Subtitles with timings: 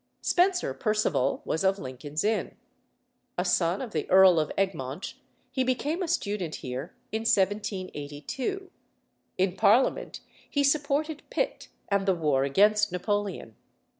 [0.23, 2.55] Spencer Perceval was of Lincoln's Inn.
[3.37, 5.13] A son of the Earl of Egmont,
[5.51, 8.71] he became a student here in 1782.
[9.37, 13.55] In Parliament he supported Pitt and the war against Napoleon.